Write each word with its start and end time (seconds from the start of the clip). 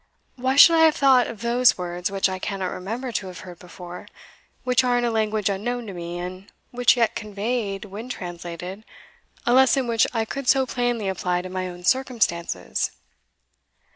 why 0.35 0.55
should 0.55 0.75
I 0.77 0.85
have 0.85 0.95
thought 0.95 1.27
of 1.27 1.41
those 1.41 1.77
words 1.77 2.09
which 2.09 2.27
I 2.27 2.39
cannot 2.39 2.71
remember 2.71 3.11
to 3.11 3.27
have 3.27 3.41
heard 3.41 3.59
before, 3.59 4.07
which 4.63 4.83
are 4.83 4.97
in 4.97 5.05
a 5.05 5.11
language 5.11 5.47
unknown 5.47 5.85
to 5.85 5.93
me, 5.93 6.17
and 6.17 6.51
which 6.71 6.97
yet 6.97 7.13
conveyed, 7.13 7.85
when 7.85 8.09
translated, 8.09 8.83
a 9.45 9.53
lesson 9.53 9.85
which 9.85 10.07
I 10.11 10.25
could 10.25 10.47
so 10.47 10.65
plainly 10.65 11.07
apply 11.07 11.43
to 11.43 11.49
my 11.49 11.67
own 11.69 11.83
circumstances?" 11.83 12.89